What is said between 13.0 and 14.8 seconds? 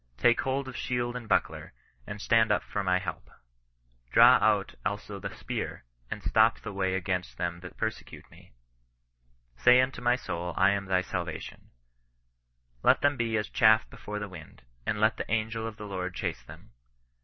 them be as chaff before the wufed;